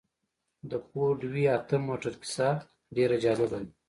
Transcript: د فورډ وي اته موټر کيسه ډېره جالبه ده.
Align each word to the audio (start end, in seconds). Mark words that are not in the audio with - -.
د 0.69 0.71
فورډ 0.87 1.19
وي 1.33 1.43
اته 1.57 1.75
موټر 1.87 2.13
کيسه 2.21 2.47
ډېره 2.95 3.15
جالبه 3.23 3.47
ده. 3.51 3.59